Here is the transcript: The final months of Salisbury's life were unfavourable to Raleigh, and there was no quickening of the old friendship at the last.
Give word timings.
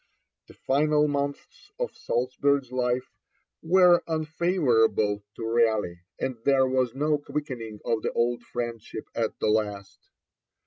The 0.47 0.55
final 0.55 1.07
months 1.07 1.69
of 1.77 1.95
Salisbury's 1.95 2.71
life 2.71 3.13
were 3.61 4.01
unfavourable 4.07 5.21
to 5.35 5.45
Raleigh, 5.45 6.01
and 6.19 6.37
there 6.43 6.65
was 6.65 6.95
no 6.95 7.19
quickening 7.19 7.79
of 7.85 8.01
the 8.01 8.11
old 8.13 8.41
friendship 8.41 9.07
at 9.13 9.37
the 9.37 9.49
last. 9.49 9.99